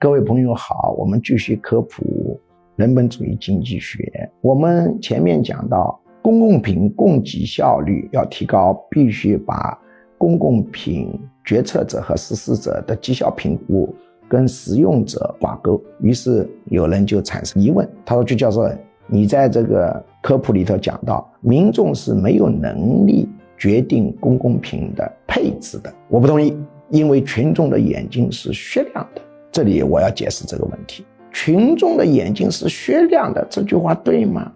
[0.00, 2.40] 各位朋友好，我们继续科普
[2.76, 4.30] 人本主义经济学。
[4.40, 9.76] 我们前面讲到，公共品供给效率要提高，必须把
[10.16, 13.92] 公共品决策者和实施者的绩效评估
[14.28, 15.82] 跟使用者挂钩。
[16.00, 18.70] 于是有人就产生疑问，他说：“朱教授，
[19.08, 26.56] 你在这个科普里头讲到，民众是没有能力决定公共品的配置的。”我不同意，
[26.88, 29.22] 因为群众的眼睛是雪亮的。
[29.50, 34.52] 这里我要解释这个问题：群众的眼睛是雪亮的，这句话对吗？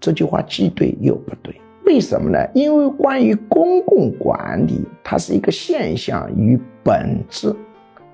[0.00, 1.54] 这句话既对又不对。
[1.84, 2.38] 为什么呢？
[2.54, 7.54] 因为关于公共管理，它是一个现象与本质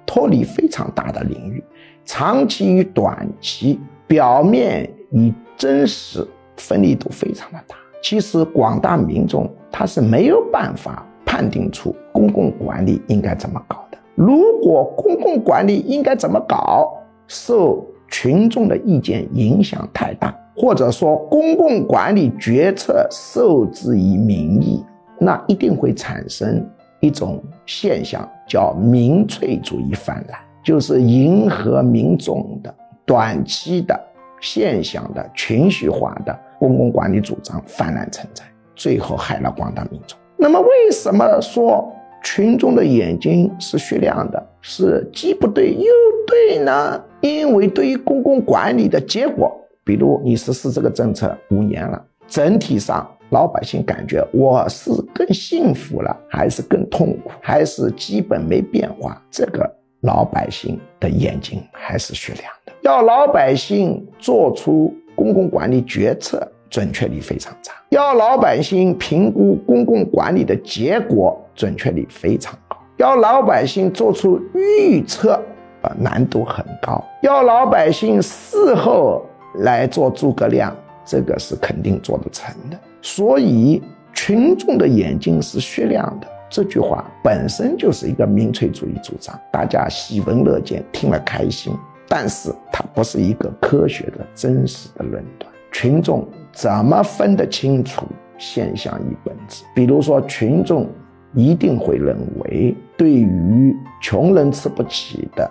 [0.07, 1.63] 脱离非常大的领域，
[2.05, 7.77] 长期与短期、表面与真实分离度非常的大。
[8.03, 13.84] 其实广大民众他是没有办法判定出公共管理应该怎么搞。
[14.15, 16.93] 如果公共管理应该怎么搞，
[17.27, 24.85] 受群众的意见影响太大，或者说公共管理决策受制于民意，
[25.19, 26.65] 那一定会产生
[27.01, 32.73] 一种现象，叫民粹主义泛滥，就是迎合民众的
[33.05, 33.99] 短期的
[34.41, 38.45] 现象的群序化的公共管理主张泛滥成灾，
[38.77, 40.17] 最后害了广大民众。
[40.37, 41.91] 那么，为什么说？
[42.25, 45.85] 群众的眼睛是雪亮的，是既不对又
[46.27, 47.01] 对呢？
[47.21, 59.23] 因为对于公共管理的结果，比如你实施这个政策五年了，整体上老百姓感觉我是更幸福了，还是更痛苦，还是基本没变化？
[59.31, 62.73] 这个老百姓的眼睛还是雪亮的。
[62.83, 66.51] 要老百姓做出公共管理决策。
[66.75, 75.41] 准确率非常差，要老百姓评估公共管理的结果，准确率非常高；要老百姓做出预测，
[75.83, 79.25] 啊，难度很高；要老百姓事后
[79.61, 82.77] 来做诸葛亮，这个是肯定做得成的。
[83.01, 83.81] 所以，
[84.13, 91.73] 群众的眼睛是雪亮的，这句话本身就是一个民粹主义主张，大家喜闻乐见，听了开心，
[92.09, 95.49] 但是它不是一个科学的真实的论断。
[95.71, 98.07] 群众怎么分得清楚
[98.39, 99.65] 现象与本质？
[99.75, 100.89] 比如说，群众
[101.35, 105.51] 一定会认为，对于穷人吃不起的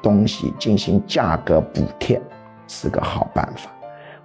[0.00, 2.20] 东西进行价格补贴
[2.68, 3.68] 是个好办法。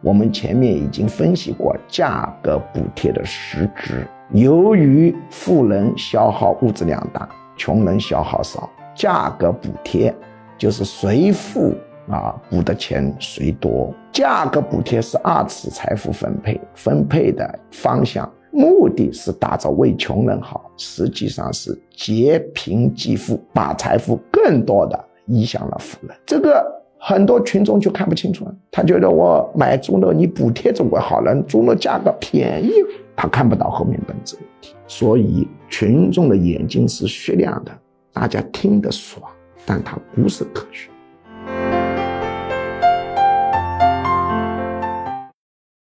[0.01, 4.07] 我们前面已经分析过价格补贴的实质。
[4.31, 10.16] 由于富人消耗物质量大，穷人消耗少，价格补贴
[10.59, 11.73] 就是谁富。
[12.09, 13.93] 啊，补的钱谁多？
[14.11, 26.17] 价格补贴是二次财富分配，分配的方向目的是打造为穷人好，实际上是劫贫济富，把财富更多的移向了富人。
[26.25, 26.65] 这个
[26.97, 32.71] 很多群众就看不清楚了，他觉得我买猪肉你补贴中国好了，猪肉价格便宜，
[33.15, 34.75] 他看不到后面本质问题。
[34.87, 37.71] 所以群众的眼睛是雪亮的，
[38.11, 39.23] 大家听得爽，
[39.63, 40.89] 但它不是科学。